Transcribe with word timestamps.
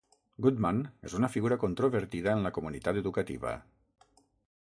Goodman 0.43 0.79
és 1.09 1.13
una 1.19 1.29
figura 1.33 1.57
controvertida 1.63 2.33
en 2.39 2.47
la 2.47 2.53
comunitat 2.59 3.01
educativa. 3.03 3.53